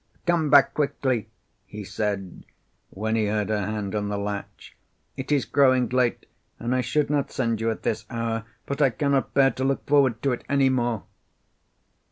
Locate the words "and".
6.57-6.73